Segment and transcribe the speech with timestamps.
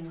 [0.00, 0.08] Hello,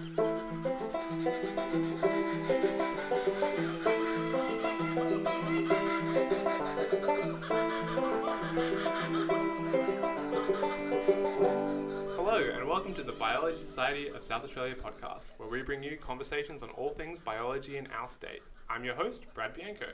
[12.38, 16.62] and welcome to the Biology Society of South Australia podcast, where we bring you conversations
[16.62, 18.44] on all things biology in our state.
[18.70, 19.88] I'm your host, Brad Bianco.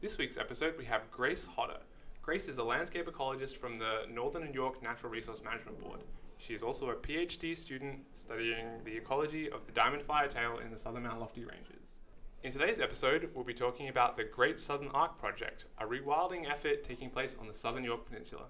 [0.00, 1.80] This week's episode, we have Grace Hodder.
[2.22, 6.00] Grace is a landscape ecologist from the Northern and Yorke Natural Resource Management Board.
[6.38, 10.78] She is also a PhD student studying the ecology of the diamond firetail in the
[10.78, 12.00] southern Mount Lofty Ranges.
[12.42, 16.84] In today's episode, we'll be talking about the Great Southern Ark Project, a rewilding effort
[16.84, 18.44] taking place on the southern Yorke Peninsula.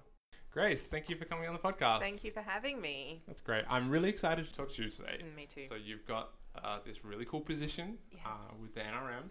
[0.51, 1.99] Grace, thank you for coming on the podcast.
[1.99, 3.23] Thank you for having me.
[3.27, 3.63] That's great.
[3.69, 5.21] I'm really excited to talk to you today.
[5.23, 5.63] Mm, me too.
[5.63, 6.31] So you've got
[6.63, 8.29] uh, this really cool position uh,
[8.61, 9.29] with the NRM.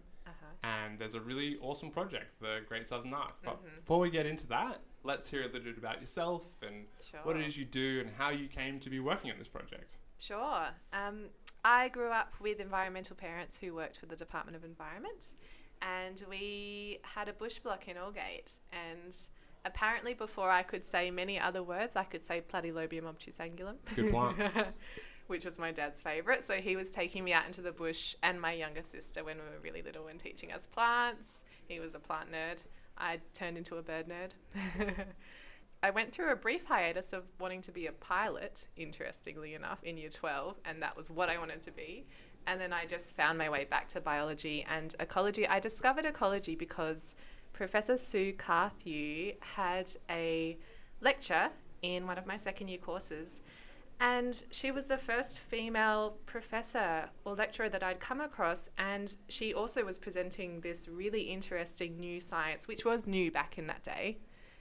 [0.62, 3.34] And there's a really awesome project, the Great Southern Ark.
[3.44, 3.76] But Mhm.
[3.80, 7.20] before we get into that, let's hear a little bit about yourself and Sure.
[7.22, 9.98] what it is you do and how you came to be working on this project.
[10.18, 10.68] Sure.
[10.92, 11.30] Um,
[11.64, 15.32] I grew up with environmental parents who worked for the Department of Environment,
[15.82, 18.60] and we had a bush block in Aldgate.
[18.72, 19.14] And
[19.64, 23.76] apparently, before I could say many other words, I could say Platylobium obtusangulum.
[23.94, 24.38] Good plant.
[25.26, 26.44] Which was my dad's favourite.
[26.44, 29.42] So he was taking me out into the bush and my younger sister when we
[29.42, 31.42] were really little and teaching us plants.
[31.66, 32.62] He was a plant nerd.
[32.96, 34.30] I turned into a bird nerd.
[35.82, 39.98] I went through a brief hiatus of wanting to be a pilot, interestingly enough, in
[39.98, 42.06] year 12, and that was what I wanted to be.
[42.46, 45.46] And then I just found my way back to biology and ecology.
[45.46, 47.14] I discovered ecology because
[47.52, 50.56] Professor Sue Carthew had a
[51.00, 51.50] lecture
[51.82, 53.42] in one of my second year courses.
[53.98, 58.68] And she was the first female professor or lecturer that I'd come across.
[58.76, 63.66] And she also was presenting this really interesting new science, which was new back in
[63.68, 64.18] that day.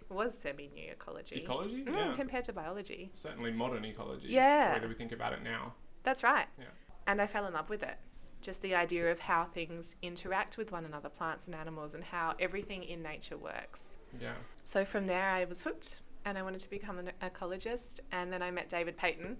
[0.09, 1.35] It was semi new ecology.
[1.37, 1.83] Ecology?
[1.83, 2.13] Mm, Yeah.
[2.15, 3.09] Compared to biology.
[3.13, 4.27] Certainly modern ecology.
[4.29, 4.69] Yeah.
[4.69, 5.73] The way that we think about it now.
[6.03, 6.47] That's right.
[6.57, 6.65] Yeah.
[7.07, 7.97] And I fell in love with it.
[8.41, 12.35] Just the idea of how things interact with one another, plants and animals, and how
[12.39, 13.97] everything in nature works.
[14.21, 14.35] Yeah.
[14.63, 17.99] So from there, I was hooked and I wanted to become an ecologist.
[18.11, 19.37] And then I met David Paton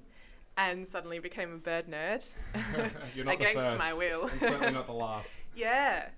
[0.58, 2.26] and suddenly became a bird nerd.
[3.16, 4.28] You're not the Against first, my will.
[4.28, 5.42] and certainly not the last.
[5.56, 6.10] yeah.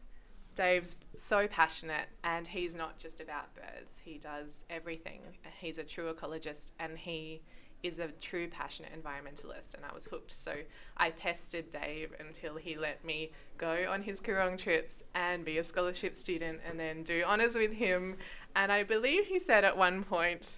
[0.55, 5.21] Dave's so passionate and he's not just about birds, he does everything.
[5.59, 7.41] He's a true ecologist and he
[7.83, 10.31] is a true passionate environmentalist and I was hooked.
[10.31, 10.53] So
[10.97, 15.63] I pestered Dave until he let me go on his Coorong trips and be a
[15.63, 18.17] scholarship student and then do honours with him.
[18.55, 20.57] And I believe he said at one point,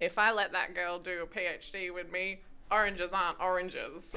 [0.00, 2.40] if I let that girl do a PhD with me,
[2.70, 4.04] oranges aren't oranges.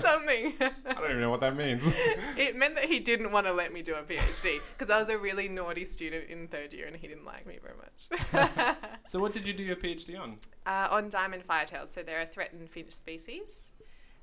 [0.00, 0.54] Something.
[0.60, 1.82] I don't even know what that means.
[2.36, 5.08] it meant that he didn't want to let me do a PhD because I was
[5.08, 9.00] a really naughty student in third year and he didn't like me very much.
[9.06, 10.38] so what did you do your PhD on?
[10.66, 13.70] uh, on diamond firetails, so they're a threatened finch species.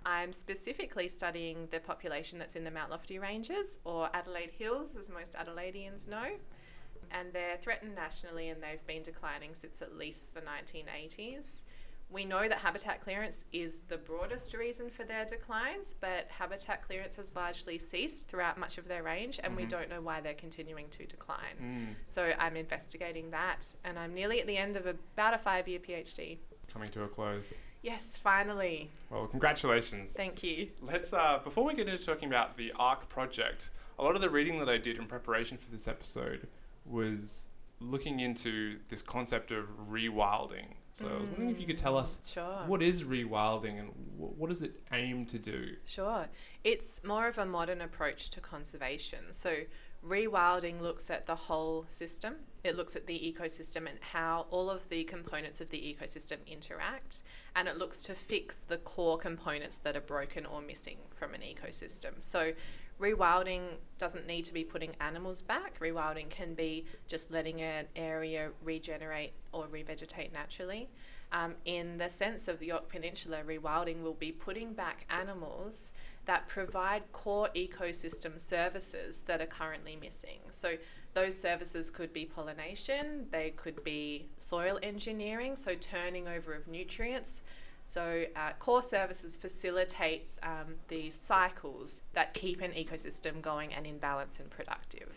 [0.05, 5.09] I'm specifically studying the population that's in the Mount Lofty Ranges or Adelaide Hills, as
[5.09, 6.25] most Adelaideans know.
[7.11, 11.61] And they're threatened nationally and they've been declining since at least the 1980s.
[12.09, 17.15] We know that habitat clearance is the broadest reason for their declines, but habitat clearance
[17.15, 19.69] has largely ceased throughout much of their range, and we Mhm.
[19.69, 21.57] don't know why they're continuing to decline.
[21.59, 25.67] Mm, So I'm investigating that, and I'm nearly at the end of about a five
[25.67, 26.37] year PhD.
[26.71, 27.53] coming to a close.
[27.83, 28.89] Yes, finally.
[29.11, 30.13] Well, congratulations.
[30.15, 30.71] Thank you.
[30.81, 34.29] Let's uh, before we get into talking about the Ark project, a lot of the
[34.29, 36.47] reading that I did in preparation for this episode
[36.85, 37.47] was
[37.79, 40.75] looking into this concept of rewilding.
[40.93, 42.63] So I was wondering if you could tell us Mm, Sure.
[42.67, 45.75] what is rewilding and wh- what does it aim to do?
[45.85, 46.27] Sure.
[46.63, 49.31] It's more of a modern approach to conservation.
[49.33, 49.63] So,
[50.05, 54.87] rewilding looks at the whole system, it looks at the ecosystem and how all of
[54.89, 57.23] the components of the ecosystem interact,
[57.55, 61.41] and it looks to fix the core components that are broken or missing from an
[61.41, 62.21] ecosystem.
[62.21, 62.53] So,
[63.03, 63.63] rewilding
[63.97, 65.77] doesn't need to be putting animals back.
[65.79, 70.89] Rewilding can be just letting an area regenerate or revegetate naturally.
[71.33, 75.91] Um, in the sense of the Yorke Peninsula, rewilding will be putting back animals
[76.25, 80.39] that provide core ecosystem services that are currently missing.
[80.51, 80.75] So,
[81.13, 87.43] those services could be pollination, they could be soil engineering, so turning over of nutrients.
[87.93, 93.99] So, uh, core services facilitate um, the cycles that keep an ecosystem going and in
[93.99, 95.13] balance and productive.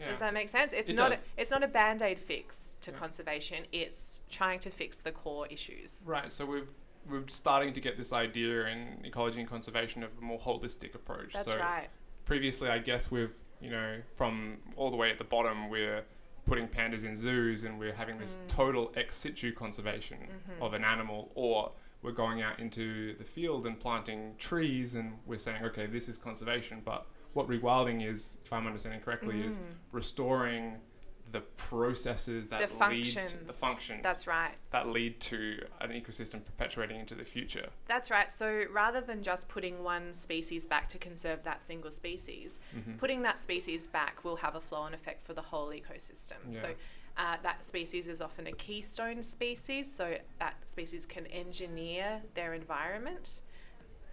[0.00, 0.08] Yeah.
[0.08, 0.72] Does that make sense?
[0.72, 1.28] It's It not does.
[1.36, 2.96] A, it's not a band-aid fix to Yeah.
[2.98, 3.66] conservation.
[3.70, 6.02] It's trying to fix the core issues.
[6.04, 6.68] Right, so we've
[7.08, 11.32] we're starting to get this idea in ecology and conservation of a more holistic approach.
[11.32, 11.88] That's so right.
[12.26, 16.02] previously, I guess we've you know from all the way at the bottom, we're
[16.46, 18.48] putting pandas in zoos and we're having this Mm.
[18.48, 20.62] total ex situ conservation Mhm.
[20.66, 21.72] of an animal, or
[22.02, 26.16] we're going out into the field and planting trees, and we're saying, okay, this is
[26.16, 26.80] conservation.
[26.84, 29.62] But what rewilding is, if I'm understanding correctly, is Mm.
[29.92, 30.80] restoring
[31.30, 34.00] the processes that The lead to the functions.
[34.02, 34.54] That's right.
[34.70, 37.68] that lead to an ecosystem perpetuating into the future.
[37.86, 38.32] That's right.
[38.32, 42.94] So rather than just putting one species back to conserve that single species, Mm-hmm.
[42.96, 46.38] putting that species back will have a flow on effect for the whole ecosystem.
[46.50, 46.74] So Yeah.
[47.18, 53.40] Uh, that species is often a keystone species, so that species can engineer their environment.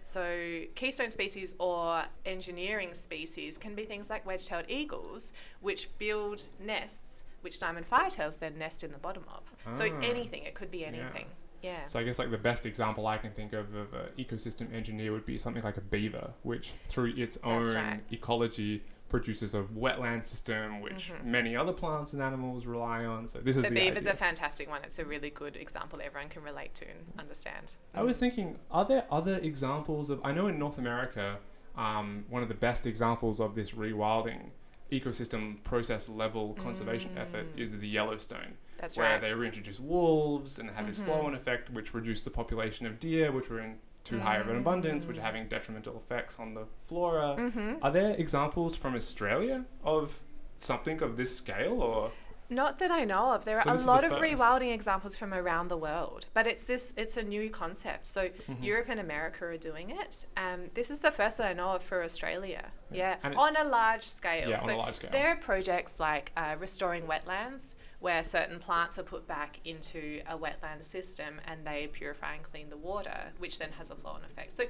[0.02, 7.24] So keystone species or engineering species can be things like wedge-tailed eagles, which build nests,
[7.40, 9.76] which diamond firetails then nest in the bottom of.
[9.76, 10.00] So Ah.
[10.02, 11.26] anything, it could be anything.
[11.62, 11.84] Yeah.
[11.86, 15.10] So I guess like the best example I can think of of an ecosystem engineer
[15.10, 18.00] would be something like a beaver, which through its own right.
[18.12, 23.28] ecology produces a wetland system which many other plants and animals rely on.
[23.28, 24.12] So this is the the, beaver's idea.
[24.12, 24.82] a fantastic one.
[24.84, 27.74] It's a really good example everyone can relate to and understand.
[27.94, 30.20] I was thinking, are there other examples of?
[30.24, 31.38] I know in North America,
[31.76, 34.50] um, one of the best examples of this rewilding
[34.90, 38.54] ecosystem process level conservation effort is the Yellowstone.
[38.78, 39.20] That's where right.
[39.20, 41.04] they reintroduced wolves and had this Mhm.
[41.06, 44.56] flow-on effect, which reduced the population of deer, which were in too high of an
[44.56, 47.36] abundance, which are having detrimental effects on the flora.
[47.38, 47.74] Mm-hmm.
[47.82, 50.20] Are there examples from Australia of
[50.54, 52.12] something of this scale, or
[52.48, 53.44] Not that I know of.
[53.44, 56.94] There So are a lot of rewilding examples from around the world, but it's this.
[56.96, 58.06] It's a new concept.
[58.06, 58.62] So Mm-hmm.
[58.62, 60.26] Europe and America are doing it.
[60.36, 62.66] Um, this is the first that I know of for Australia.
[62.90, 64.48] Yeah, And on a large scale.
[64.48, 65.10] yeah, so on a large scale?
[65.10, 70.38] There are projects like uh, restoring wetlands, where certain plants are put back into a
[70.38, 74.54] wetland system and they purify and clean the water, which then has a flow-on effect.
[74.54, 74.64] So,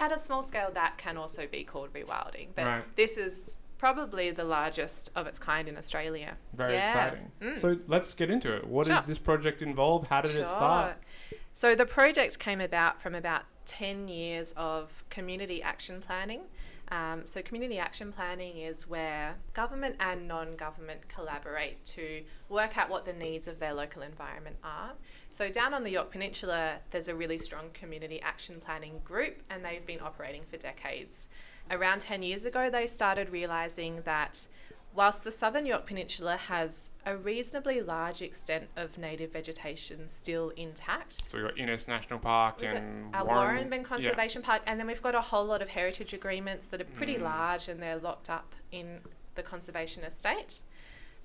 [0.00, 2.48] at a small scale, that can also be called rewilding.
[2.54, 2.96] But Right.
[2.96, 6.36] this is probably the largest of its kind in Australia.
[6.52, 6.82] very Yeah.
[6.90, 7.32] exciting?
[7.40, 7.58] Mm.
[7.58, 8.66] So let's get into it.
[8.66, 10.08] What does this project involve?
[10.08, 10.96] How did it start?
[11.30, 11.38] Sure.
[11.54, 16.42] So the project came about from about 10 years of community action planning.
[16.90, 23.04] Um, so community action planning is where government and non-government collaborate to work out what
[23.04, 24.92] the needs of their local environment are.
[25.28, 29.62] So down on the Yorke Peninsula, there's a really strong community action planning group, and
[29.62, 31.28] they've been operating for decades.
[31.70, 34.46] Around 10 years ago, they started realizing that
[34.94, 41.28] whilst the southern Yorke Peninsula has a reasonably large extent of native vegetation still intact,
[41.30, 43.68] So we've got Innes National Park We've and our Warren.
[43.70, 46.84] Warrenben Conservation Park, and then we've got a whole lot of heritage agreements that are
[46.96, 47.22] pretty Mm.
[47.22, 49.00] large and they're locked up in
[49.34, 50.60] the conservation estate.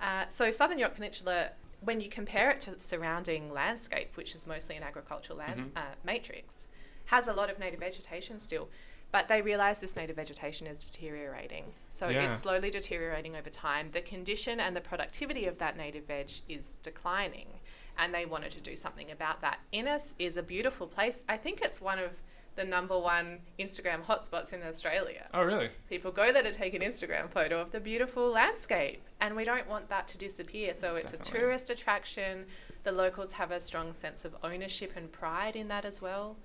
[0.00, 1.50] Uh, so, Southern Yorke Peninsula,
[1.80, 5.76] when you compare it to the surrounding landscape, which is mostly an agricultural land Mhm.
[5.80, 6.66] uh, matrix,
[7.06, 8.68] has a lot of native vegetation still.
[9.14, 11.72] But they realise this native vegetation is deteriorating.
[11.86, 12.24] So Yeah.
[12.24, 13.92] it's slowly deteriorating over time.
[13.92, 17.60] The condition and the productivity of that native veg is declining.
[17.96, 19.60] And they wanted to do something about that.
[19.70, 21.22] Innes is a beautiful place.
[21.28, 22.22] I think it's one of
[22.56, 25.28] the number one Instagram hotspots in Australia.
[25.32, 25.70] Oh, really?
[25.88, 29.68] People go there to take an Instagram photo of the beautiful landscape, and we don't
[29.68, 30.74] want that to disappear.
[30.74, 31.38] So it's Definitely.
[31.38, 32.46] a tourist attraction.
[32.82, 36.36] The locals have a strong sense of ownership and pride in that as well.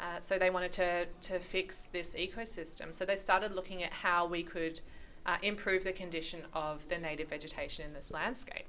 [0.00, 2.94] Uh, so they wanted to, to fix this ecosystem.
[2.94, 4.80] So they started looking at how we could
[5.26, 8.66] uh, improve the condition of the native vegetation in this landscape.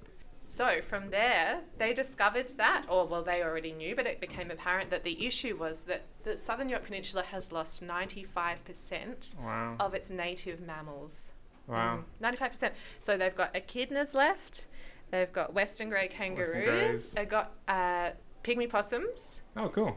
[0.48, 4.90] So from there, they discovered that, or well, they already knew, but it became apparent
[4.90, 9.78] that the issue was that the Southern Yorke Peninsula has lost 95% Wow.
[9.80, 11.32] of its native mammals.
[11.68, 12.04] Wow.
[12.22, 12.72] Mm, 95%.
[13.00, 14.66] So they've got echidnas left,
[15.10, 17.14] they've got western grey kangaroos, greys.
[17.14, 18.10] they've got uh,
[18.44, 19.96] pygmy possums, Oh, cool.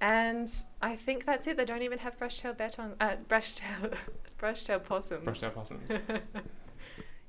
[0.00, 1.56] And I think that's it.
[1.56, 3.96] They don't even have brush-tailed bettong, uh, brush-tailed,
[4.38, 5.24] brush-tailed possums.
[5.24, 5.90] Brush-tailed possums.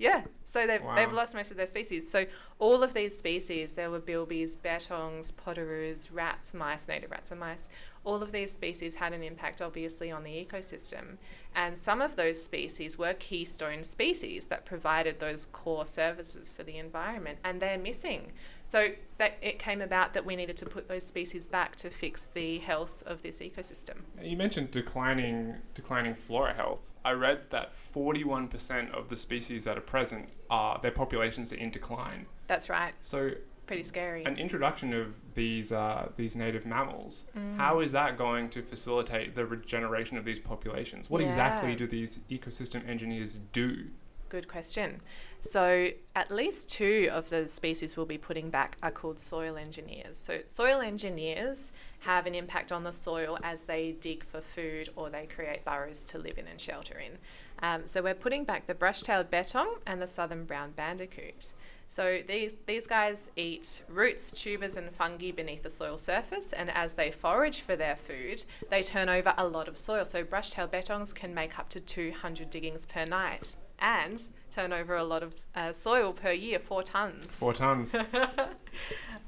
[0.02, 0.96] Yeah, so they've, Wow.
[0.96, 2.10] they've lost most of their species.
[2.10, 2.26] So
[2.58, 7.70] all of these species, there were bilbies, bettongs, potoroos, rats, mice, native rats and mice.
[8.04, 11.18] All of these species had an impact, obviously, on the ecosystem.
[11.56, 16.80] And some of those species were keystone species that provided those core services for the
[16.80, 18.32] environment, and they're missing.
[18.72, 18.88] So
[19.18, 22.60] that it came about that we needed to put those species back to fix the
[22.60, 23.96] health of this ecosystem.
[24.24, 26.94] You mentioned declining declining flora health.
[27.04, 31.70] I read that 41% of the species that are present are their populations are in
[31.70, 32.28] decline.
[32.48, 32.94] That's right.
[33.02, 33.32] So
[33.68, 34.24] Pretty scary.
[34.24, 37.58] an introduction of these uh, these native mammals, Mm.
[37.58, 41.10] how is that going to facilitate the regeneration of these populations?
[41.10, 43.88] What exactly do these ecosystem engineers do?
[44.32, 45.02] Good question.
[45.42, 50.18] So, at least two of the species we'll be putting back are called soil engineers.
[50.18, 55.10] So, soil engineers have an impact on the soil as they dig for food or
[55.10, 57.18] they create burrows to live in and shelter in.
[57.62, 61.52] Um, so, we're putting back the brush tailed bettong and the southern brown bandicoot.
[61.92, 66.94] So these these guys eat roots, tubers, and fungi beneath the soil surface, and as
[66.94, 70.06] they forage for their food, they turn over a lot of soil.
[70.06, 74.22] So brush-tailed bettongs can make up to 200 diggings per night, and
[74.52, 77.34] turn over a lot of uh, soil per year, four tons.
[77.36, 77.96] Four tons.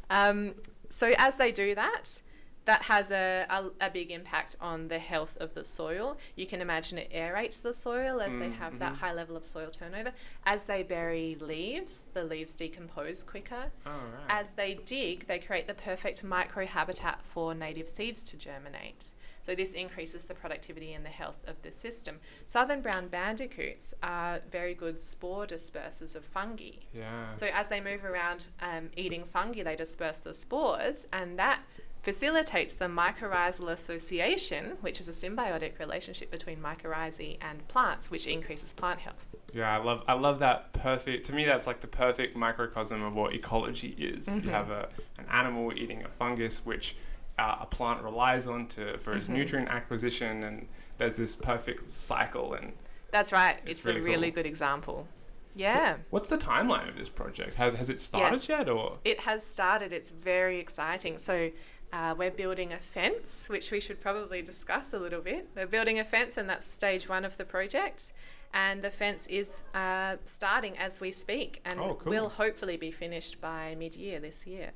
[0.09, 0.53] Um,
[0.89, 2.19] so as they do that,
[2.65, 6.17] that has a, a, a big impact on the health of the soil.
[6.35, 8.97] You can imagine it aerates the soil as they Mm, have that mhm.
[8.97, 10.11] high level of soil turnover.
[10.45, 13.71] As they bury leaves, the leaves decompose quicker.
[13.85, 14.25] oh, right.
[14.29, 19.07] As they dig, they create the perfect microhabitat for native seeds to germinate.
[19.43, 22.19] So this increases the productivity and the health of the system.
[22.47, 26.71] Southern brown bandicoots are very good spore dispersers of fungi.
[26.93, 27.33] yeah.
[27.35, 31.59] So as they move around um, eating fungi, they disperse the spores, and that
[32.01, 38.73] facilitates the mycorrhizal association, which is a symbiotic relationship between mycorrhizae and plants, which increases
[38.73, 39.29] plant health.
[39.53, 41.25] Yeah, I love I love that perfect.
[41.27, 44.27] To me, that's like the perfect microcosm of what ecology is.
[44.27, 44.43] Mhm.
[44.43, 46.95] You have a an animal eating a fungus, which
[47.39, 49.33] uh, a plant relies on to for its Mhm.
[49.33, 52.53] nutrient acquisition, and there's this perfect cycle.
[52.53, 52.73] And
[53.11, 53.57] That's right.
[53.65, 54.35] It's It's, really a really cool.
[54.43, 55.07] good example.
[55.55, 55.97] Yeah.
[56.09, 57.55] what's the timeline of this project?
[57.57, 59.93] Has, has it started yet, or It has started.
[59.93, 61.19] It's very exciting.
[61.19, 61.51] So
[61.91, 65.49] uh, we're building a fence, which we should probably discuss a little bit.
[65.55, 68.13] We're building a fence, and that's stage one of the project.
[68.51, 72.11] And the fence is uh, starting as we speak, and Oh, cool.
[72.11, 74.71] will hopefully be finished by mid-year this year.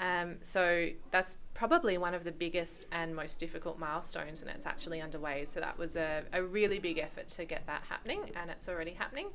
[0.00, 5.00] Um, so that's probably one of the biggest and most difficult milestones, and it's actually
[5.00, 5.44] underway.
[5.44, 8.92] So that was a, a really big effort to get that happening, and it's already
[8.92, 9.28] happening.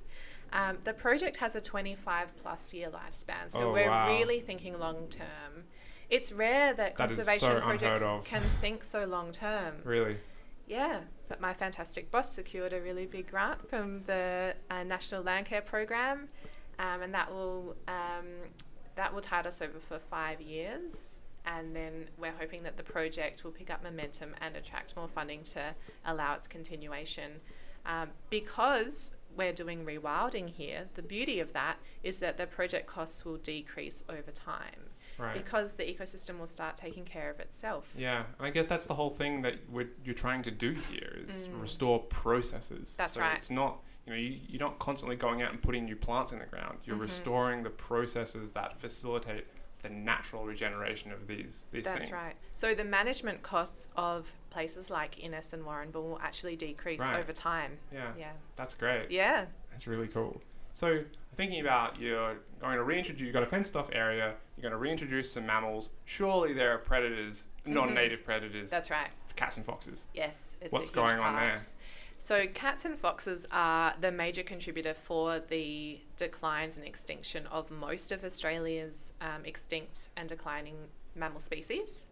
[0.52, 4.08] Um, the project has a 25 plus year lifespan, so Oh, we're wow.
[4.18, 5.64] really thinking long term.
[6.10, 9.76] It's rare that That so conservation unheard projects can think so long term.
[9.84, 10.18] really?
[10.68, 15.66] Yeah, but my fantastic boss secured a really big grant from the uh, National Landcare
[15.66, 16.28] Program,
[16.80, 18.26] um, and that will um,
[19.00, 21.20] that will tide us over for five years.
[21.46, 25.42] And then we're hoping that the project will pick up momentum and attract more funding
[25.56, 25.74] to
[26.06, 27.32] allow its continuation.
[27.86, 33.24] Um, because we're doing rewilding here, the beauty of that is that the project costs
[33.24, 34.82] will decrease over time
[35.18, 35.34] Right.
[35.34, 37.94] because the ecosystem will start taking care of itself.
[37.98, 41.20] Yeah, and I guess that's the whole thing that we're, you're trying to do here
[41.24, 41.62] is Mm.
[41.62, 42.96] restore processes.
[42.98, 43.38] That's so right.
[43.38, 43.80] It's not
[44.10, 46.80] you know you, you're not constantly going out and putting new plants in the ground.
[46.84, 47.02] You're Mhm.
[47.02, 49.46] restoring the processes that facilitate
[49.82, 52.12] the natural regeneration of these these That's things.
[52.12, 52.36] right.
[52.54, 57.20] So the management costs of places like Innes and Warrenben will actually decrease Right.
[57.20, 57.78] over time.
[57.92, 58.32] Yeah, Yeah.
[58.56, 59.12] that's great.
[59.12, 59.46] Yeah.
[59.72, 60.42] That's really cool.
[60.74, 64.36] So thinking about you're going to reintroduce you've got a fenced off area.
[64.58, 65.90] You're going to reintroduce some mammals.
[66.06, 69.12] Surely there are predators, non-native predators, That's right.
[69.36, 70.08] Cats and foxes.
[70.14, 70.58] Yes.
[70.62, 71.58] It's What's going on there?
[72.18, 78.12] So cats and foxes are the major contributor for the declines and extinction of most
[78.12, 80.76] of Australia's um, extinct and declining
[81.16, 82.08] mammal species.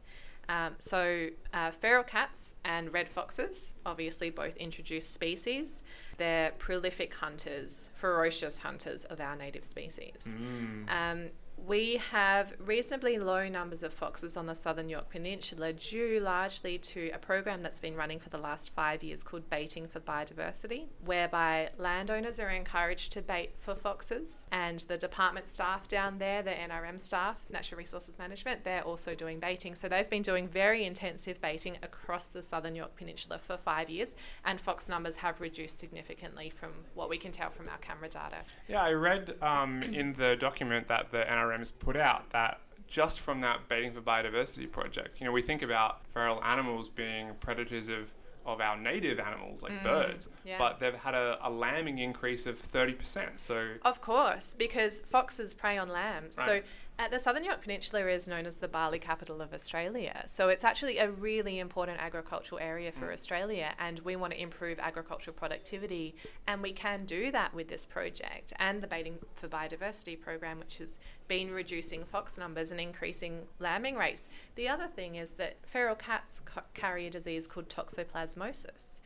[0.49, 5.83] Um, so uh, feral cats and red foxes, obviously both introduced species.
[6.17, 10.35] They're prolific hunters, ferocious hunters of our native species.
[10.37, 10.89] Mm.
[10.89, 11.29] Um,
[11.65, 17.09] we have reasonably low numbers of foxes on the southern Yorke Peninsula due largely to
[17.13, 21.69] a program that's been running for the last five years called Baiting for Biodiversity, whereby
[21.77, 26.99] landowners are encouraged to bait for foxes, and the department staff down there, the NRM
[26.99, 29.75] staff, Natural Resources Management, they're also doing baiting.
[29.75, 34.15] So they've been doing very intensive baiting across the southern Yorke Peninsula for five years,
[34.45, 38.37] and fox numbers have reduced significantly from what we can tell from our camera data.
[38.67, 43.41] Yeah, I read um, in the document that the NRM's put out that just from
[43.41, 48.13] that Baiting for Biodiversity project, you know, we think about feral animals being predators of,
[48.45, 50.57] of our native animals like Mm, birds, yeah.
[50.57, 53.39] but they've had a, a lambing increase of 30%.
[53.39, 56.35] So, Of course, because foxes prey on lambs.
[56.35, 56.65] So Right.
[56.99, 60.23] Uh, the Southern Yorke Peninsula is known as the barley capital of Australia.
[60.25, 63.13] So it's actually a really important agricultural area for Mm.
[63.13, 66.15] Australia, and we want to improve agricultural productivity,
[66.47, 70.79] and we can do that with this project and the Baiting for Biodiversity program, which
[70.79, 74.27] has been reducing fox numbers and increasing lambing rates.
[74.55, 79.01] The other thing is that feral cats ca- carry a disease called toxoplasmosis,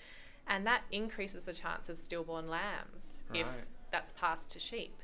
[0.47, 3.47] and that increases the chance of stillborn lambs if
[3.91, 5.01] that's passed to sheep.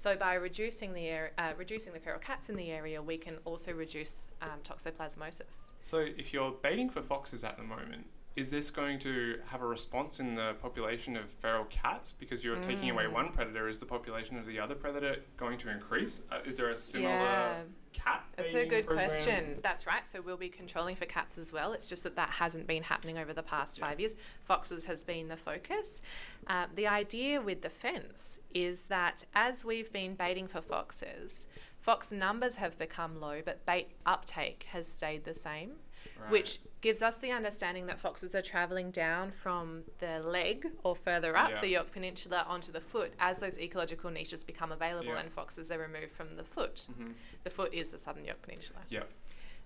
[0.00, 3.36] So by reducing the air, uh, reducing the feral cats in the area, we can
[3.44, 5.72] also reduce um, toxoplasmosis.
[5.82, 9.66] so if you're baiting for foxes at the moment, is this going to have a
[9.66, 13.12] response in the population of feral cats because you're taking away Mm.
[13.12, 13.68] one predator?
[13.68, 16.22] Is the population of the other predator going to increase?
[16.30, 17.62] Uh, is there a similar Yeah.
[17.92, 18.24] cat?
[18.36, 19.08] That's a good program?
[19.08, 19.58] question.
[19.62, 20.06] That's right.
[20.06, 21.72] So we'll be controlling for cats as well.
[21.72, 23.88] It's just that that hasn't been happening over the past Yeah.
[23.88, 24.14] five years.
[24.44, 26.00] Foxes has been the focus.
[26.46, 31.48] Uh, the idea with the fence is that as we've been baiting for foxes,
[31.80, 35.80] fox numbers have become low, but bait uptake has stayed the same,
[36.16, 36.30] Right.
[36.30, 41.36] which gives us the understanding that foxes are travelling down from the leg or further
[41.36, 41.60] up Yeah.
[41.60, 45.20] the Yorke Peninsula onto the foot as those ecological niches become available Yeah.
[45.20, 46.86] and foxes are removed from the foot.
[46.90, 47.14] Mhm.
[47.44, 48.80] The foot is the southern Yorke Peninsula.
[48.88, 49.10] Yep.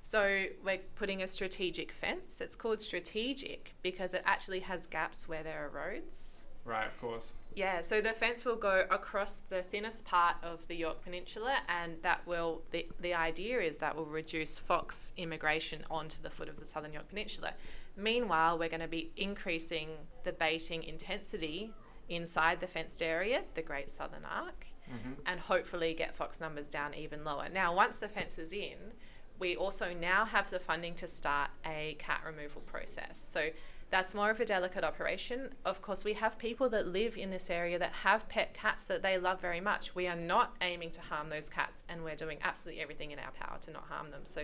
[0.02, 2.40] So we're putting a strategic fence.
[2.40, 6.32] It's called strategic because it actually has gaps where there are roads.
[6.64, 7.34] Right, of course.
[7.54, 11.96] Yeah, so the fence will go across the thinnest part of the Yorke Peninsula, and
[12.02, 16.58] that will the the idea is that will reduce fox immigration onto the foot of
[16.58, 17.52] the southern Yorke Peninsula.
[17.96, 19.88] Meanwhile, we're going to be increasing
[20.24, 21.72] the baiting intensity
[22.08, 26.92] inside the fenced area, the Great Southern Ark, hmm and hopefully get fox numbers down
[26.94, 27.48] even lower.
[27.48, 28.92] Now, once the fence is in,
[29.38, 33.18] we also now have the funding to start a cat removal process.
[33.18, 33.50] So
[33.90, 35.50] that's more of a delicate operation.
[35.64, 39.02] Of course, we have people that live in this area that have pet cats that
[39.02, 39.94] they love very much.
[39.94, 43.30] We are not aiming to harm those cats, and we're doing absolutely everything in our
[43.32, 44.22] power to not harm them.
[44.24, 44.42] So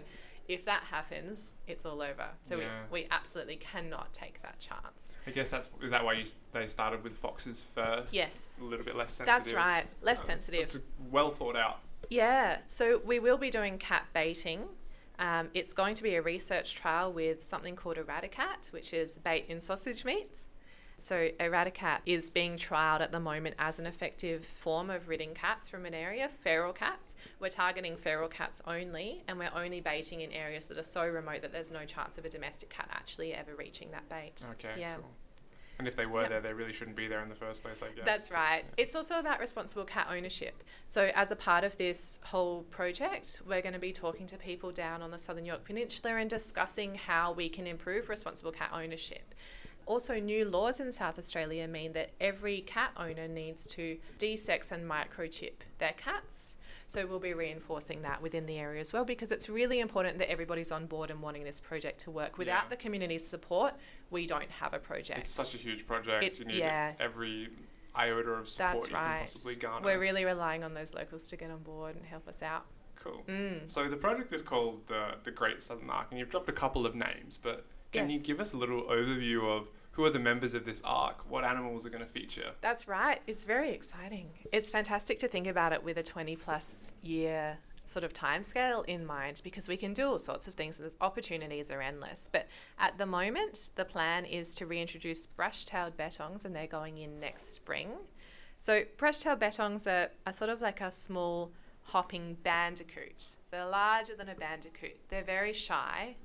[0.49, 2.27] if that happens, it's all over.
[2.43, 2.83] So Yeah.
[2.91, 5.17] we, we absolutely cannot take that chance.
[5.27, 8.13] I guess that's is that why you, they started with foxes first.
[8.13, 8.59] Yes.
[8.61, 9.45] A little bit less sensitive.
[9.45, 10.61] That's right, less Uh, sensitive.
[10.63, 10.79] It's
[11.11, 11.81] well thought out.
[12.09, 14.65] Yeah, so we will be doing cat baiting.
[15.21, 19.45] Um, it's going to be a research trial with something called Eradicat, which is bait
[19.49, 20.39] in sausage meat.
[20.97, 25.69] So Eradicat is being trialled at the moment as an effective form of ridding cats
[25.69, 27.17] from an area, feral cats.
[27.39, 31.43] We're targeting feral cats only, and we're only baiting in areas that are so remote
[31.43, 34.45] that there's no chance of a domestic cat actually ever reaching that bait.
[34.53, 34.79] Okay.
[34.79, 34.97] Yeah.
[34.97, 35.05] Cool.
[35.81, 36.29] And if they were Yep.
[36.29, 38.05] there, they really shouldn't be there in the first place, I guess.
[38.05, 38.67] That's right.
[38.77, 40.63] It's also about responsible cat ownership.
[40.87, 44.73] So, as a part of this whole project, we're going to be talking to people
[44.73, 49.35] down on the Southern Yorke Peninsula and discussing how we can improve responsible cat ownership.
[49.87, 54.89] Also, new laws in South Australia mean that every cat owner needs to desex and
[54.89, 56.57] microchip their cats.
[56.91, 60.29] So, we'll be reinforcing that within the area as well because it's really important that
[60.29, 62.37] everybody's on board and wanting this project to work.
[62.37, 62.69] Without Yeah.
[62.71, 63.75] the community's support,
[64.11, 65.21] we don't have a project.
[65.21, 66.25] It's such a huge project.
[66.25, 66.95] It- you need yeah.
[66.99, 67.49] every
[67.95, 69.19] iota of support That's you right.
[69.19, 69.85] can possibly garner.
[69.85, 72.67] We're really relying on those locals to get on board and help us out.
[72.97, 73.25] cool.
[73.29, 73.71] Mm.
[73.71, 76.85] So the project is called the the Great Southern Ark, and you've dropped a couple
[76.85, 80.55] of names, but can you give us a little overview of who are the members
[80.55, 81.25] of this ark?
[81.29, 82.53] What animals are going to feature?
[82.61, 83.21] That's right.
[83.27, 84.31] It's very exciting.
[84.53, 89.05] It's fantastic to think about it with a 20 plus year sort of timescale in
[89.05, 92.29] mind because we can do all sorts of things and the opportunities are endless.
[92.31, 92.47] But
[92.79, 97.53] at the moment, the plan is to reintroduce brush-tailed bettongs and they're going in next
[97.53, 97.91] spring.
[98.57, 103.37] So brush-tailed bettongs are, are sort of like a small hopping bandicoot.
[103.51, 104.99] They're larger than a bandicoot.
[105.09, 106.17] They're very shy.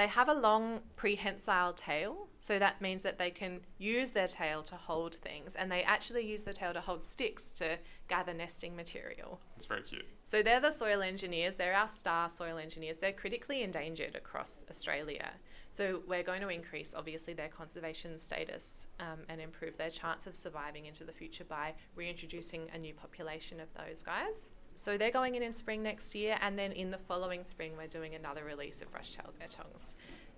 [0.00, 4.62] They have a long prehensile tail, so that means that they can use their tail
[4.62, 7.76] to hold things, and they actually use the tail to hold sticks to
[8.08, 9.40] gather nesting material.
[9.58, 10.06] It's very cute.
[10.24, 12.96] So they're the soil engineers, they're our star soil engineers.
[12.96, 15.32] They're critically endangered across Australia.
[15.70, 20.34] So we're going to increase, obviously, their conservation status um, and improve their chance of
[20.34, 24.52] surviving into the future by reintroducing a new population of those guys.
[24.80, 27.86] So they're going in in spring next year, and then in the following spring, we're
[27.86, 29.92] doing another release of brush-tailed bettongs.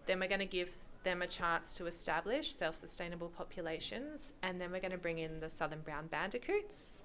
[0.06, 4.80] Then we're going to give them a chance to establish self-sustainable populations, and then we're
[4.80, 7.02] going to bring in the southern brown bandicoots.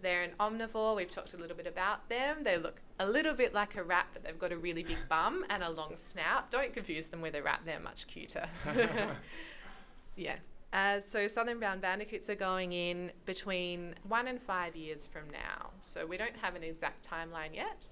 [0.00, 0.96] They're an omnivore.
[0.96, 2.38] We've talked a little bit about them.
[2.42, 5.44] They look a little bit like a rat, but they've got a really big bum
[5.50, 6.50] and a long snout.
[6.50, 8.48] Don't confuse them with a rat, they're much cuter.
[10.16, 10.36] yeah.
[10.72, 15.70] Uh, so southern brown bandicoots are going in between one and five years from now.
[15.80, 17.86] So we don't have an exact timeline yet.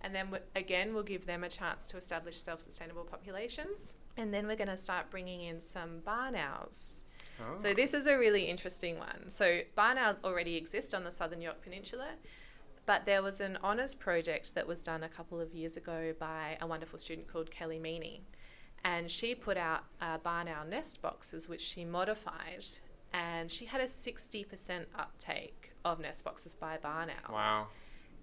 [0.00, 3.94] And then w- again, we'll give them a chance to establish self sustainable populations.
[4.16, 6.96] And then we're going to start bringing in some barn owls.
[7.40, 7.58] Oh.
[7.58, 9.28] So this is a really interesting one.
[9.28, 12.08] So barn owls already exist on the southern Yorke Peninsula,
[12.86, 16.56] but there was an honours project that was done a couple of years ago by
[16.60, 18.20] a wonderful student called Kelly Meaney,
[18.86, 22.64] and she put out uh, barn owl nest boxes which she modified,
[23.12, 27.32] and she had a sixty percent uptake of nest boxes by barn owls.
[27.32, 27.66] Wow.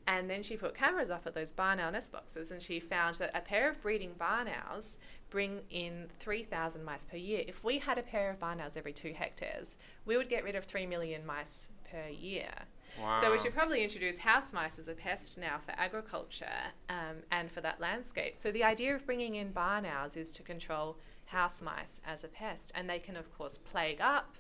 [0.07, 3.15] And then she put cameras up at those barn owl nest boxes, and she found
[3.15, 4.97] that a pair of breeding barn owls
[5.29, 7.43] bring in 3,000 mice per year.
[7.45, 10.55] If we had a pair of barn owls every two hectares, we would get rid
[10.55, 12.51] of 3 million mice per year.
[12.99, 13.17] Wow.
[13.19, 17.51] So we should probably introduce house mice as a pest now for agriculture um, and
[17.51, 18.37] for that landscape.
[18.37, 22.27] So the idea of bringing in barn owls is to control house mice as a
[22.27, 22.71] pest.
[22.75, 24.35] And they can, of course, plague up.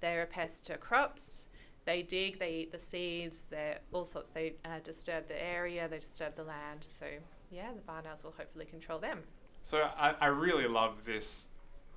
[0.00, 1.48] They're a pest to crops.
[1.84, 4.30] They dig, they eat the seeds, they're all sorts.
[4.30, 6.80] They uh, disturb the area, they disturb the land.
[6.82, 7.06] So,
[7.50, 9.20] yeah, the barn owls will hopefully control them.
[9.62, 11.48] So I, I really love this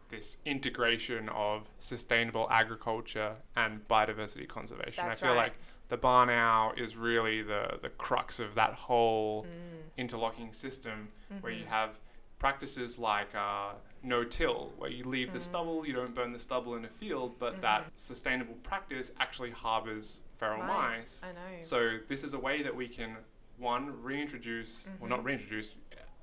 [0.09, 5.05] this integration of sustainable agriculture and biodiversity conservation.
[5.05, 5.43] That's I feel right.
[5.43, 5.53] like
[5.91, 9.81] the barn owl is really the, the crux of that whole Mm.
[9.97, 11.09] interlocking system
[11.41, 11.67] where you Mhm.
[11.67, 11.99] have
[12.39, 15.43] practices like uh, no-till, where you leave the Mm.
[15.43, 17.61] stubble, you don't burn the stubble in a field, but Mhm.
[17.61, 21.21] that sustainable practice actually harbors feral mice.
[21.23, 21.61] I know.
[21.61, 23.17] So this is a way that we can
[23.57, 25.25] one reintroduce, well not Mhm.
[25.25, 25.75] reintroduce.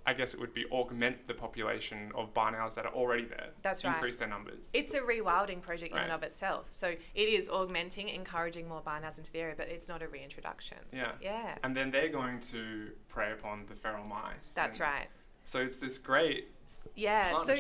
[0.08, 3.50] I guess it would be augment the population of barn owls that are already there.
[3.60, 3.92] That's right.
[3.94, 4.64] increase their numbers.
[4.72, 6.68] It's a rewilding project in and of itself.
[6.70, 10.08] So it is augmenting, encouraging more barn owls into the area, but it's not a
[10.08, 10.78] reintroduction.
[10.90, 11.12] So, Yeah.
[11.20, 11.58] Yeah.
[11.62, 14.54] And then they're going to prey upon the feral mice.
[14.54, 15.08] That's right.
[15.44, 16.48] So it's this great
[16.94, 17.36] Yeah.
[17.42, 17.54] So.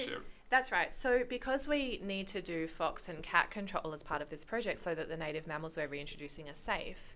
[0.50, 0.94] That's right.
[0.94, 4.78] So, because we need to do fox and cat control as part of this project
[4.78, 7.14] so that the native mammals we're reintroducing are safe,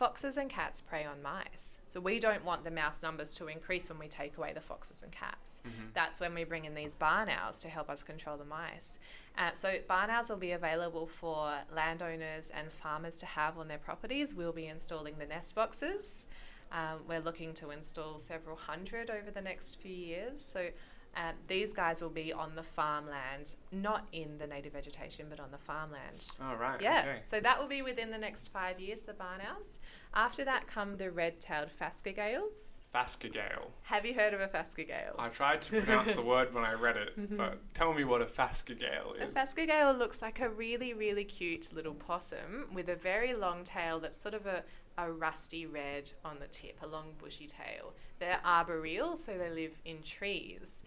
[0.00, 1.78] foxes and cats prey on mice.
[1.86, 5.02] So, we don't want the mouse numbers to increase when we take away the foxes
[5.02, 5.60] and cats.
[5.62, 5.92] Mhm.
[5.92, 8.98] That's when we bring in these barn owls to help us control the mice.
[9.36, 13.78] Uh, so, barn owls will be available for landowners and farmers to have on their
[13.78, 14.32] properties.
[14.34, 16.26] We'll be installing the nest boxes.
[16.72, 20.42] Um, we're looking to install several hundred over the next few years.
[20.42, 20.70] So,
[21.16, 25.50] um, these guys will be on the farmland, not in the native vegetation, but on
[25.50, 26.24] the farmland.
[26.42, 26.80] All right.
[26.80, 27.18] Yeah, Okay.
[27.22, 29.80] so that will be within the next five years, the barn owls.
[30.14, 32.76] After that come the red-tailed phascogales.
[32.94, 33.70] Fascigale.
[33.82, 35.14] Have you heard of a phascogale?
[35.18, 38.26] I tried to pronounce the word when I read it, but tell me what a
[38.26, 39.34] fascigale A is.
[39.34, 44.20] phascogale looks like a really, really cute little possum with a very long tail that's
[44.20, 44.64] sort of a,
[44.98, 47.94] a rusty red on the tip, a long bushy tail.
[48.18, 50.82] They're arboreal, so they live in trees.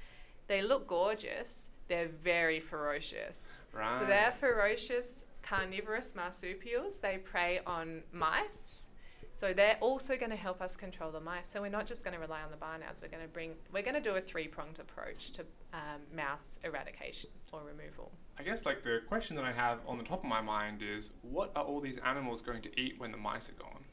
[0.47, 1.69] They look gorgeous.
[1.87, 3.61] They're very ferocious.
[3.73, 3.99] right.
[3.99, 6.97] So they're ferocious carnivorous marsupials.
[6.97, 8.87] They prey on mice.
[9.35, 11.47] So they're also going to help us control the mice.
[11.47, 13.01] So we're not just going to rely on the barn owls.
[13.01, 13.53] We're going to bring.
[13.71, 15.41] We're going to do a three-pronged approach to
[15.73, 18.11] um, mouse eradication or removal.
[18.37, 21.09] I guess like the question that I have on the top of my mind is,
[21.23, 23.83] what are all these animals going to eat when the mice are gone?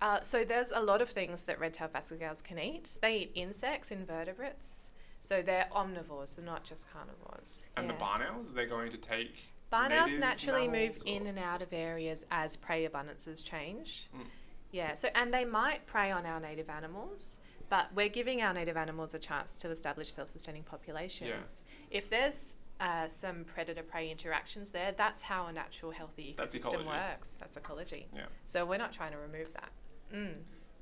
[0.00, 2.98] Uh, so there's a lot of things that red-tailed phascogales can eat.
[3.00, 4.90] They eat insects, invertebrates.
[5.24, 6.36] So they're omnivores.
[6.36, 7.66] They're not just carnivores.
[7.78, 9.34] And the barn owls, they're going to take.
[9.70, 14.06] Barn owls naturally move mammals in and out of areas as prey abundances change.
[14.14, 14.26] Mm.
[14.70, 17.38] Yeah, so and they might prey on our native animals,
[17.70, 21.62] but we're giving our native animals a chance to establish self-sustaining populations.
[21.90, 21.98] Yeah.
[21.98, 26.86] If there's uh, some predator-prey interactions there, that's how a natural, healthy ecosystem ecology.
[26.86, 27.36] works.
[27.40, 28.08] That's ecology.
[28.14, 28.26] Yeah.
[28.44, 29.70] So we're not trying to remove that.
[30.14, 30.34] Mm.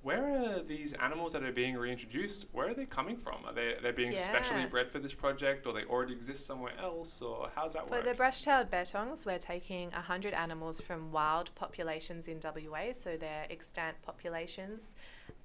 [0.03, 2.47] Where are these animals that are being reintroduced?
[2.51, 3.45] Where are they coming from?
[3.45, 7.23] Are they they being specially bred for this project, or they already exist somewhere else,
[7.23, 8.05] or how's that For work?
[8.05, 14.03] the brush-tailed bettongs, we're taking 100 animals from wild populations in WA, so they're extant
[14.03, 14.97] populations.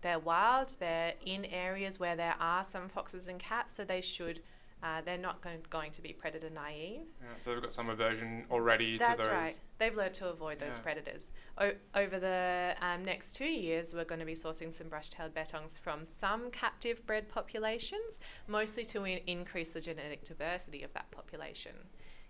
[0.02, 4.42] They're wild, they're in areas where there are some foxes and cats, so they should,
[4.84, 7.02] uh, they're not going, going to be predator naive.
[7.22, 9.36] yeah, so they've got some aversion already That's to those.
[9.36, 9.60] right.
[9.80, 10.84] They've learned to avoid those Yeah.
[10.84, 11.32] predators.
[11.58, 15.80] O- over the um, next two years, we're going to be sourcing some brush-tailed bettongs
[15.80, 21.74] from some captive bred populations, mostly to in- increase the genetic diversity of that population.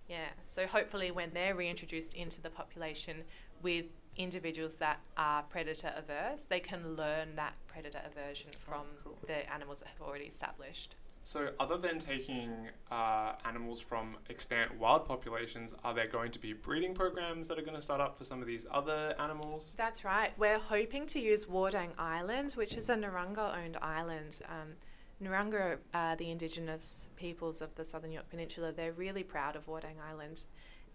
[0.08, 0.30] Yeah.
[0.46, 3.24] So hopefully, when they're reintroduced into the population
[3.62, 9.18] with individuals that are predator averse, they can learn that predator aversion from Oh, cool.
[9.28, 10.96] the animals that have already established.
[11.28, 16.54] So, other than taking uh, animals from extant wild populations, are there going to be
[16.54, 19.74] breeding programs that are going to start up for some of these other animals?
[19.76, 20.32] That's right.
[20.38, 24.40] We're hoping to use Wardang Island, which is a Narungga owned island.
[24.48, 24.76] Um,
[25.22, 28.72] Narungga are the indigenous peoples of the southern Yorke Peninsula.
[28.72, 30.46] They're really proud of Wardang Island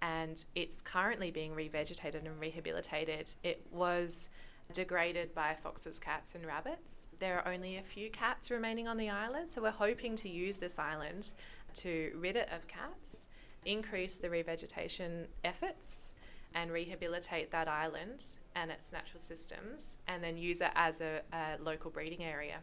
[0.01, 3.35] and it's currently being revegetated and rehabilitated.
[3.43, 4.31] It was
[4.73, 7.07] degraded by foxes, cats, and rabbits.
[7.19, 10.59] There are only a few cats remaining on the island, so we're hoping to use
[10.59, 11.33] this island
[11.75, 13.27] to rid it of cats,
[13.65, 16.15] increase the revegetation efforts,
[16.55, 21.57] and rehabilitate that island and its natural systems, and then use it as a, a
[21.63, 22.59] local breeding area.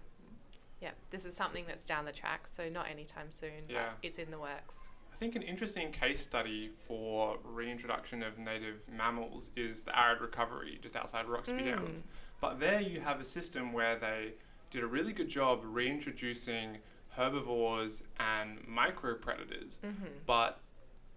[0.81, 3.89] Yeah, this is something that's down the track, so not anytime soon, Yeah.
[3.89, 4.87] but it's in the works.
[5.19, 10.79] I think an interesting case study for reintroduction of native mammals is the arid recovery
[10.81, 11.75] just outside Roxby Mm.
[11.75, 12.03] Downs.
[12.39, 14.35] But there you have a system where they
[14.71, 16.77] did a really good job reintroducing
[17.17, 20.05] herbivores and micro predators, Mm-hmm.
[20.25, 20.61] but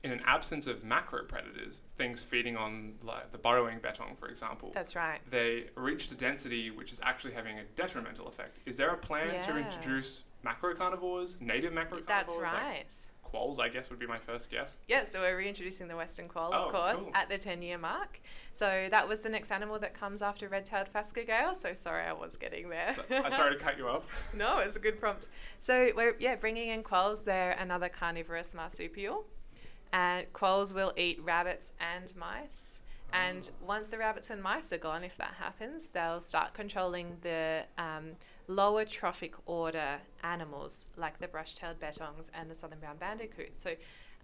[0.02, 4.72] in an absence of macro predators, things feeding on like the burrowing bettong, for example,
[4.74, 5.20] That's right.
[5.30, 8.58] they reached a density which is actually having a detrimental effect.
[8.66, 12.36] Is there a plan to introduce macro carnivores, native macro carnivores?
[12.42, 12.78] That's right.
[12.78, 12.86] like
[13.32, 14.76] quolls, I guess, would be my first guess.
[14.86, 17.10] Yeah, so we're reintroducing the western quoll, Oh, of course, cool.
[17.14, 18.20] at the 10 year mark.
[18.52, 21.54] So that was the next animal that comes after red tailed phascogale.
[21.56, 22.94] So sorry, I was getting there.
[22.94, 24.02] So, I'm sorry to cut you off.
[24.36, 25.28] no, it's a good prompt.
[25.58, 27.22] So we're yeah bringing in quolls.
[27.22, 29.24] They're another carnivorous marsupial,
[29.94, 32.80] and quolls will eat rabbits and mice.
[33.14, 37.62] And once the rabbits and mice are gone, if that happens, they'll start controlling the
[37.76, 38.12] um,
[38.46, 43.54] lower trophic order animals like the brush-tailed bettongs and the southern brown bandicoot.
[43.54, 43.74] So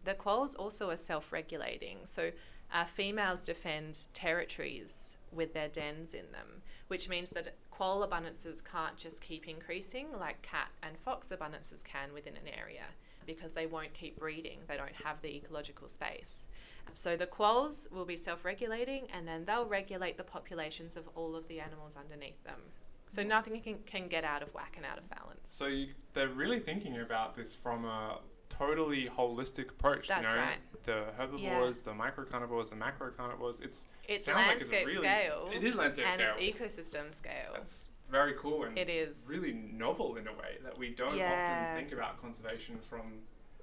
[0.05, 1.99] the quolls also are self-regulating.
[2.05, 2.31] So
[2.73, 8.97] uh, females defend territories with their dens in them, which means that quoll abundances can't
[8.97, 12.85] just keep increasing like cat and fox abundances can within an area
[13.27, 14.61] because they won't keep breeding.
[14.67, 16.47] They don't have the ecological space.
[16.95, 21.47] So the quolls will be self-regulating and then they'll regulate the populations of all of
[21.47, 22.61] the animals underneath them.
[23.09, 25.41] So nothing can, can get out of whack and out of balance.
[25.51, 28.19] So you, they're really thinking about this from a
[28.51, 30.09] totally holistic approach.
[30.09, 30.59] That's you know, right.
[30.85, 33.63] the herbivores, the microcarnivores, the macrocarnivores.
[33.63, 35.49] It's it's sounds like it's really- scale.
[35.53, 36.35] it is landscape and scale.
[36.39, 37.53] it's ecosystem scale.
[37.55, 39.27] that's very cool and It is.
[39.29, 41.73] really novel in a way that we don't Yeah.
[41.73, 43.21] often think about conservation from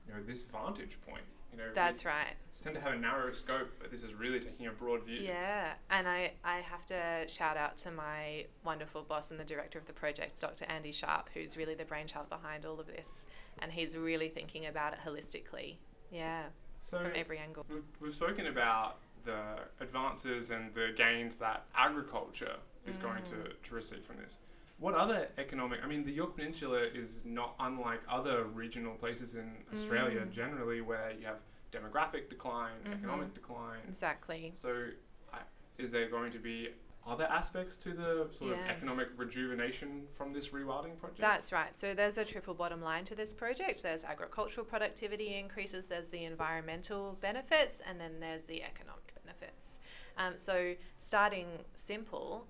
[0.08, 1.24] you know this vantage point.
[1.58, 2.34] You know, That's we right.
[2.62, 5.22] tend to have a narrow scope, but this is really taking a broad view.
[5.22, 9.80] Yeah, and I, I have to shout out to my wonderful boss and the director
[9.80, 10.66] of the project, Dr.
[10.66, 13.26] Andy Sharp, who's really the brainchild behind all of this.
[13.60, 15.76] And he's really thinking about it holistically.
[16.12, 16.44] Yeah,
[16.80, 17.66] So from every angle.
[17.70, 23.30] We've, we've spoken about the advances and the gains that agriculture is going Mm.
[23.30, 24.38] to, to receive from this.
[24.78, 25.80] What other economic?
[25.84, 30.32] I mean, the Yorke Peninsula is not unlike other regional places in Australia Mm.
[30.32, 31.40] generally, where you have
[31.72, 32.94] demographic decline, Mhm.
[32.94, 33.80] economic decline.
[33.88, 34.52] Exactly.
[34.54, 34.90] So,
[35.32, 35.40] I,
[35.78, 36.74] is there going to be
[37.06, 41.20] other aspects to the sort of economic rejuvenation from this rewilding project?
[41.20, 41.74] That's right.
[41.76, 43.84] So there's a triple bottom line to this project.
[43.84, 49.80] There's agricultural productivity increases, there's the environmental benefits, and then there's the economic benefits.
[50.18, 52.48] Um, so starting simple,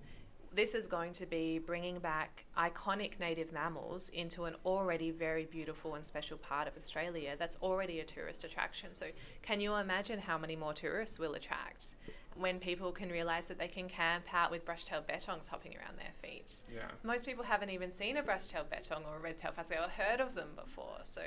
[0.56, 5.94] this is going to be bringing back iconic native mammals into an already very beautiful
[5.94, 8.94] and special part of Australia that's already a tourist attraction.
[8.94, 9.06] So,
[9.42, 11.94] can you imagine how many more tourists will attract
[12.36, 16.12] when people can realise that they can camp out with brush-tailed bettongs hopping around their
[16.22, 16.62] feet?
[16.74, 16.88] yeah.
[17.02, 20.34] Most people haven't even seen a brush-tailed bettong or a red-tailed phascogale or heard of
[20.34, 21.00] them before.
[21.02, 21.20] So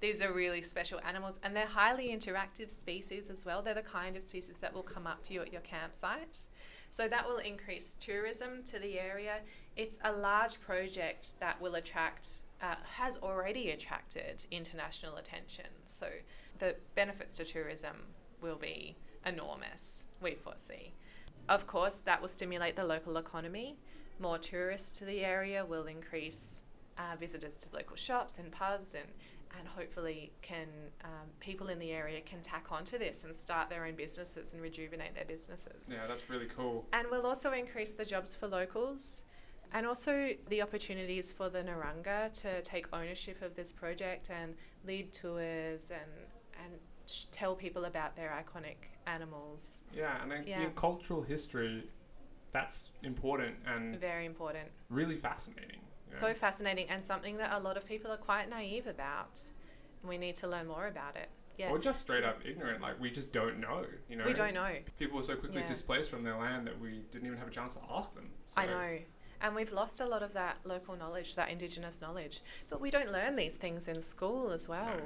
[0.00, 3.62] these are really special animals, and they're highly interactive species as well.
[3.62, 6.48] They're the kind of species that will come up to you at your campsite.
[6.92, 9.36] So that will increase tourism to the area.
[9.78, 12.28] It's a large project that will attract,
[12.60, 15.64] uh, has already attracted international attention.
[15.86, 16.08] So
[16.58, 17.96] the benefits to tourism
[18.42, 20.92] will be enormous, we foresee.
[21.48, 23.78] Of course, that will stimulate the local economy.
[24.20, 26.60] More tourists to the area will increase
[26.98, 29.06] uh, visitors to local shops and pubs, and,
[29.58, 30.66] and hopefully, can
[31.04, 34.62] um, people in the area can tack onto this and start their own businesses and
[34.62, 35.88] rejuvenate their businesses.
[35.90, 36.86] Yeah, that's really cool.
[36.92, 39.22] And we'll also increase the jobs for locals
[39.72, 44.54] and also the opportunities for the Narungga to take ownership of this project and
[44.86, 46.10] lead tours and,
[46.62, 46.74] and
[47.06, 49.78] sh- tell people about their iconic animals.
[49.94, 50.68] Yeah, and then Yeah.
[50.76, 51.84] cultural history,
[52.52, 54.68] that's important and Very important.
[54.90, 55.80] really fascinating.
[56.12, 59.42] So fascinating and something that a lot of people are quite naive about.
[60.04, 61.28] We need to learn more about it.
[61.58, 61.70] Yeah.
[61.70, 63.86] Or just straight So- up ignorant, like we just don't know.
[64.08, 64.76] You know, We don't know.
[64.98, 65.66] People were so quickly Yeah.
[65.66, 68.30] displaced from their land that we didn't even have a chance to ask them.
[68.56, 68.98] I know.
[69.40, 72.40] And we've lost a lot of that local knowledge, that Indigenous knowledge.
[72.70, 74.86] But we don't learn these things in school as well.
[74.86, 75.02] No.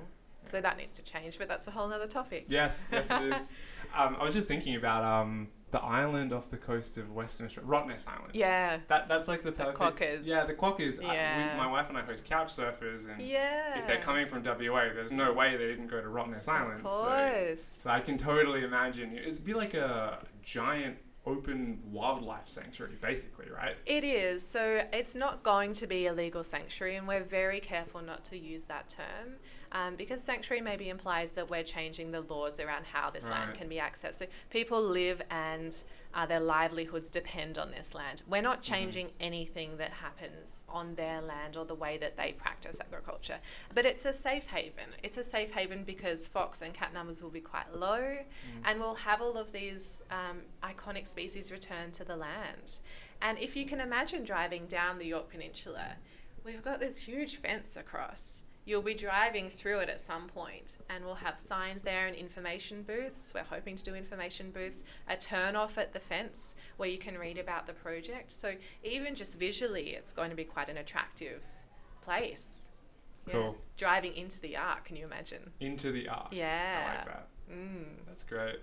[0.51, 2.45] So that needs to change, but that's a whole other topic.
[2.49, 3.53] Yes, yes, it is.
[3.95, 7.71] Um, I was just thinking about um, the island off the coast of Western Australia,
[7.71, 8.31] Rottnest Island.
[8.35, 8.79] Yeah.
[8.89, 9.79] That that's like the perfect.
[9.79, 10.21] The quokkas.
[10.25, 11.03] Yeah, the quokkas.
[11.05, 11.53] I- uh, Yeah.
[11.53, 13.77] we, my wife and I host couch surfers, and Yeah.
[13.79, 16.87] if they're coming from WA, there's no way they didn't go to Rottnest Island.
[16.87, 17.79] Of So, course.
[17.81, 23.77] so I can totally imagine it'd be like a giant open wildlife sanctuary, basically, right?
[23.85, 24.47] It is.
[24.47, 28.39] So it's not going to be a legal sanctuary, and we're very careful not to
[28.39, 29.35] use that term
[29.73, 33.69] um, because sanctuary maybe implies that we're changing the laws around how this land can
[33.69, 34.15] be accessed.
[34.15, 35.83] So people live and
[36.17, 38.23] uh, their livelihoods depend on this land.
[38.27, 42.81] We're not changing anything that happens on their land or the way that they practice
[42.81, 43.39] agriculture,
[43.75, 44.87] but it's a safe haven.
[45.03, 48.17] It's a safe haven because fox and cat numbers will be quite low,
[48.65, 52.81] and we'll have all of these um, iconic species return to the land.
[53.21, 55.97] And if you can imagine driving down the Yorke Peninsula,
[56.45, 58.43] we've got this huge fence across.
[58.67, 62.83] You'll be driving through it at some point, and we'll have signs there and information
[62.83, 63.33] booths.
[63.33, 67.17] We're hoping to do information booths, a turn off at the fence where you can
[67.17, 68.33] read about the project.
[68.33, 71.45] So, even just visually, it's going to be quite an attractive
[72.03, 72.69] place.
[73.29, 73.35] Yeah.
[73.35, 73.57] Cool.
[73.77, 75.51] Driving into the ark, can you imagine?
[75.61, 76.29] Into the ark.
[76.33, 76.83] Yeah.
[76.83, 77.29] I like that.
[77.53, 77.85] Mm.
[78.09, 78.59] That's great.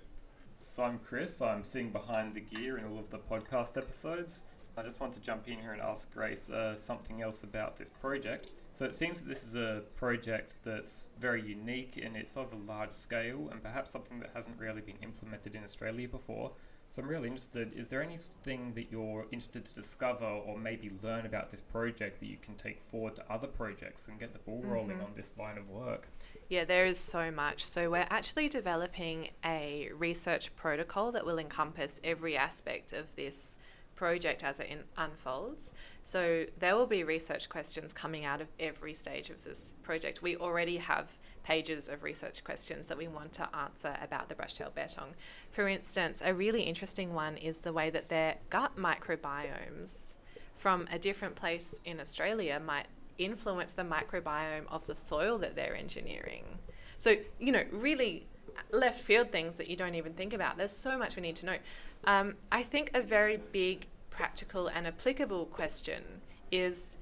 [0.68, 1.42] So I'm Chris.
[1.42, 4.44] I'm sitting behind the gear in all of the podcast episodes.
[4.76, 7.90] I just want to jump in here and ask Grace uh, something else about this
[7.90, 8.48] project.
[8.72, 12.56] So it seems that this is a project that's very unique and it's of a
[12.56, 16.54] large scale and perhaps something that hasn't really been implemented in Australia before.
[16.90, 17.72] So I'm really interested.
[17.76, 22.28] Is there anything that you're interested to discover or maybe learn about this project that
[22.28, 25.06] you can take forward to other projects and get the ball rolling Mhm.
[25.06, 26.08] on this line of work?
[26.50, 27.66] Yeah, there is so much.
[27.66, 33.58] So, we're actually developing a research protocol that will encompass every aspect of this
[33.96, 35.74] project as it in- unfolds.
[36.02, 40.22] So, there will be research questions coming out of every stage of this project.
[40.22, 44.76] We already have pages of research questions that we want to answer about the brush-tailed
[44.76, 45.14] bettong.
[45.52, 50.16] For instance, a really interesting one is the way that their gut microbiomes
[50.56, 55.76] from a different place in Australia might influence the microbiome of the soil that they're
[55.76, 56.60] engineering.
[56.98, 58.26] So, you know, really
[58.72, 60.58] left field things that you don't even think about.
[60.58, 61.58] There's so much we need to know.
[62.06, 66.04] Um, I think a very big, practical, and applicable question
[66.52, 66.98] is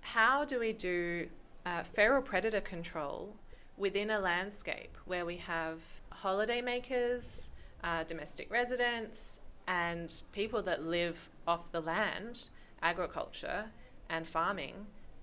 [0.00, 1.28] how do we do
[1.66, 3.34] uh, feral predator control
[3.76, 5.80] within a landscape where we have
[6.22, 7.48] holidaymakers,
[7.82, 12.44] uh, domestic residents, and people that live off the land,
[12.82, 13.64] agriculture,
[14.08, 14.74] and farming,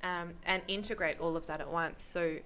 [0.03, 2.03] um, and integrate all of that at once.
[2.03, 2.37] So,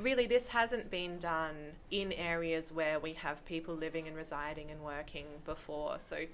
[0.00, 1.54] really, this hasn't been done
[1.90, 5.98] in areas where we have people living and residing and working before.
[6.00, 6.26] So,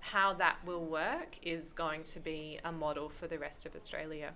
[0.00, 4.32] how that will work is going to be a model for the rest of Australia.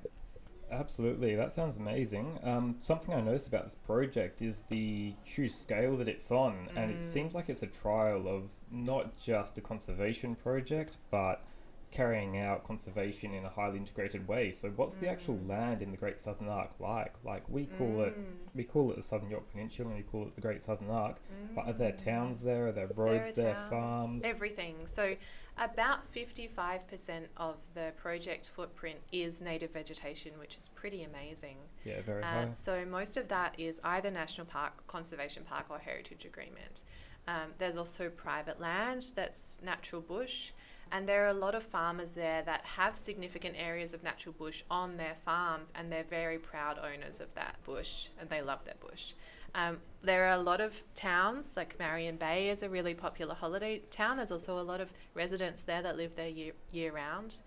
[0.70, 2.38] Absolutely, that sounds amazing.
[2.42, 6.90] Um, something I noticed about this project is the huge scale that it's on, and
[6.90, 7.00] it Mm.
[7.00, 11.44] seems like it's a trial of not just a conservation project, but
[11.92, 14.50] carrying out conservation in a highly integrated way.
[14.50, 15.48] So, what's the actual Mm.
[15.48, 17.22] land in the Great Southern Ark like?
[17.22, 20.26] Like we call it, Mm, we call it the Southern Yorke Peninsula, and we call
[20.26, 21.18] it the Great Southern Ark.
[21.54, 22.04] But are there mm.
[22.04, 22.66] towns there?
[22.68, 23.54] Are there There roads are there?
[23.54, 24.24] towns, Farms?
[24.24, 24.86] Everything.
[24.86, 25.16] So,
[25.58, 31.58] about 55% of the project footprint is native vegetation, which is pretty amazing.
[31.84, 32.52] yeah, very Uh, high.
[32.52, 36.84] so, most of that is either national park, conservation park, or heritage agreement.
[37.28, 40.52] Um, there's also private land that's natural bush.
[40.92, 44.62] And there are a lot of farmers there that have significant areas of natural bush
[44.70, 48.74] on their farms, and they're very proud owners of that bush, and they love their
[48.78, 49.14] bush.
[49.54, 53.78] Um, there are a lot of towns, like Marion Bay is a really popular holiday
[53.90, 54.18] town.
[54.18, 57.38] There's also a lot of residents there that live there year, year round.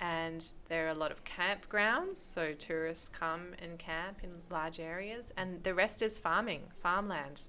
[0.00, 5.32] And there are a lot of campgrounds, so tourists come and camp in large areas.
[5.36, 7.42] And the rest is farming, farmland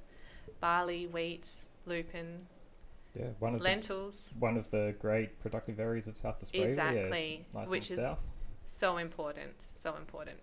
[0.60, 1.50] barley, wheat,
[1.86, 2.46] lupin,
[3.16, 4.32] Yeah, one of the lentils.
[4.38, 6.68] one of the great productive areas of South Australia.
[6.76, 8.28] yeah, Exactly, nice which is south.
[8.66, 9.54] so important.
[9.76, 10.38] So important.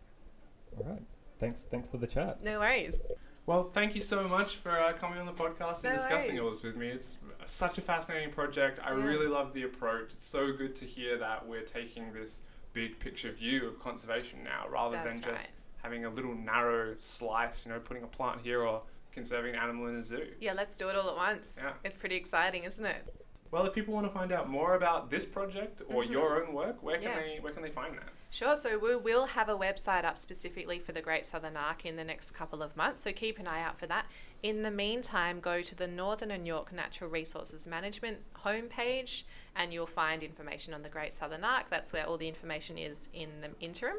[0.77, 1.03] All right.
[1.39, 1.63] Thanks.
[1.63, 2.43] Thanks for the chat.
[2.43, 3.01] No worries.
[3.47, 6.51] Well, thank you so much for uh, coming on the podcast and No discussing all
[6.51, 6.89] this with me.
[6.89, 8.81] It's such a fascinating project.
[8.83, 9.05] I Yeah.
[9.05, 10.11] really love the approach.
[10.13, 12.41] It's so good to hear that we're taking this
[12.73, 15.51] big picture view of conservation now rather That's than just right.
[15.83, 18.83] having a little narrow slice, you know, putting a plant here or
[19.17, 20.29] conserving an animal in a zoo.
[20.39, 21.57] Yeah, let's do it all at once.
[21.59, 21.73] Yeah.
[21.83, 23.03] It's pretty exciting, isn't it?
[23.51, 26.11] Well, if people want to find out more about this project or Mhm.
[26.11, 27.21] your own work, where can Yeah.
[27.21, 28.09] they where can they find that?
[28.31, 28.55] Sure.
[28.57, 32.05] So we will have a website up specifically for the Great Southern Ark in the
[32.05, 33.01] next couple of months.
[33.03, 34.07] So keep an eye out for that.
[34.43, 39.23] In the meantime, go to the Northern and Yorke Natural Resources Management homepage,
[39.55, 41.71] and you'll find information on the Great Southern Ark.
[41.71, 43.97] That's where all the information is in the interim.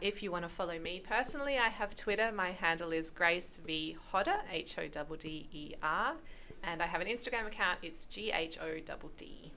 [0.00, 2.30] If you want to follow me personally, I have Twitter.
[2.30, 6.14] My handle is Grace V Hodder, H O D D E R,
[6.62, 7.80] and I have an Instagram account.
[7.82, 9.50] It's G H O D D.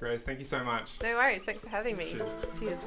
[0.00, 0.90] Grace, thank you so much.
[1.00, 1.44] No worries.
[1.44, 2.10] Thanks for having me.
[2.10, 2.32] Cheers.
[2.58, 2.80] Cheers.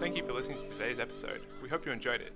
[0.00, 1.42] Thank you for listening to today's episode.
[1.62, 2.32] We hope you enjoyed it.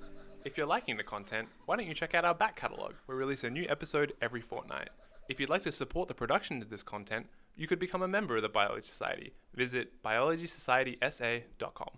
[0.46, 2.94] If you're liking the content, why don't you check out our back catalogue?
[3.08, 4.90] We release a new episode every fortnight.
[5.28, 8.36] If you'd like to support the production of this content, you could become a member
[8.36, 9.32] of the Biology Society.
[9.52, 11.90] Visit biologysocietysA.com.